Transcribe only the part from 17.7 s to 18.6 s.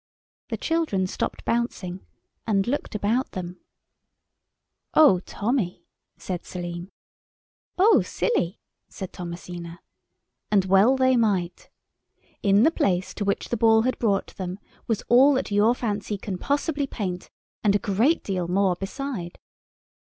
a great deal